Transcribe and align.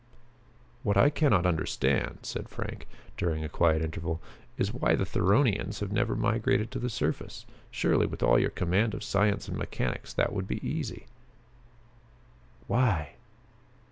"What 0.81 0.97
I 0.97 1.11
can 1.11 1.29
not 1.29 1.45
understand," 1.45 2.17
said 2.23 2.49
Frank, 2.49 2.87
during 3.17 3.43
a 3.43 3.47
quiet 3.49 3.83
interval, 3.83 4.19
"is 4.57 4.73
why 4.73 4.95
the 4.95 5.05
Theronians 5.05 5.79
have 5.79 5.91
never 5.91 6.15
migrated 6.15 6.71
to 6.71 6.79
the 6.79 6.89
surface. 6.89 7.45
Surely, 7.69 8.07
with 8.07 8.23
all 8.23 8.39
your 8.39 8.49
command 8.49 8.95
of 8.95 9.03
science 9.03 9.47
and 9.47 9.59
mechanics, 9.59 10.11
that 10.13 10.33
would 10.33 10.47
be 10.47 10.57
easy." 10.67 11.05
"Why? 12.65 13.11